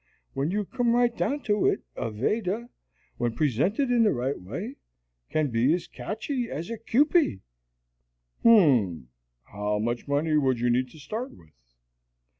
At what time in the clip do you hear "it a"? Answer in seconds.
1.67-2.09